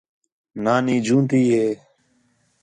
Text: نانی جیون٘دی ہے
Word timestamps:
نانی 0.63 0.95
جیون٘دی 1.05 1.43
ہے 1.55 1.67